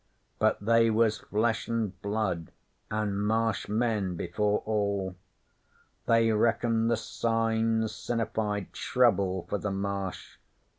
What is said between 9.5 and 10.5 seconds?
the Marsh.